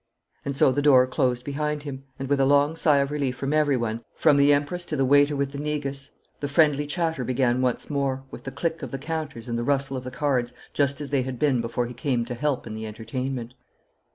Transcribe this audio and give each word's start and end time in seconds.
And 0.43 0.57
so 0.57 0.71
the 0.71 0.81
door 0.81 1.05
closed 1.05 1.43
behind 1.45 1.83
him, 1.83 2.05
and 2.17 2.27
with 2.27 2.39
a 2.39 2.45
long 2.47 2.75
sigh 2.75 2.97
of 2.97 3.11
relief 3.11 3.35
from 3.35 3.53
everyone, 3.53 4.03
from 4.15 4.35
the 4.35 4.51
Empress 4.51 4.83
to 4.85 4.95
the 4.95 5.05
waiter 5.05 5.35
with 5.35 5.51
the 5.51 5.59
negus, 5.59 6.09
the 6.39 6.47
friendly 6.47 6.87
chatter 6.87 7.23
began 7.23 7.61
once 7.61 7.87
more, 7.87 8.23
with 8.31 8.43
the 8.43 8.51
click 8.51 8.81
of 8.81 8.89
the 8.89 8.97
counters 8.97 9.47
and 9.47 9.59
the 9.59 9.63
rustle 9.63 9.95
of 9.95 10.03
the 10.03 10.09
cards 10.09 10.53
just 10.73 11.01
as 11.01 11.11
they 11.11 11.21
had 11.21 11.37
been 11.37 11.61
before 11.61 11.85
he 11.85 11.93
came 11.93 12.25
to 12.25 12.33
help 12.33 12.65
in 12.65 12.73
the 12.73 12.87
entertainment. 12.87 13.53